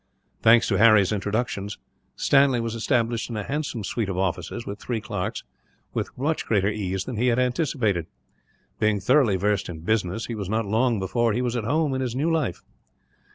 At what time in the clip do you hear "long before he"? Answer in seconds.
10.65-11.43